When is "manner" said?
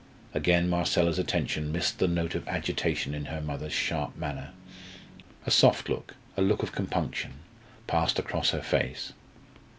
4.17-4.49